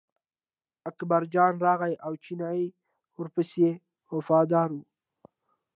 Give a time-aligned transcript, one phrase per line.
[0.89, 2.61] اکبرجان راغی او چینی
[3.19, 3.79] ورپسې و
[4.15, 4.79] وفاداره.